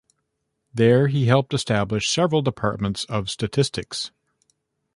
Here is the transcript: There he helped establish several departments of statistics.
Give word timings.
There 0.73 1.09
he 1.09 1.27
helped 1.27 1.53
establish 1.53 2.09
several 2.09 2.41
departments 2.41 3.03
of 3.03 3.29
statistics. 3.29 4.09